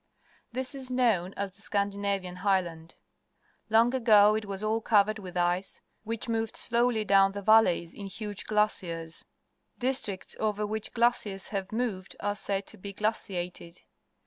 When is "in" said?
7.93-8.07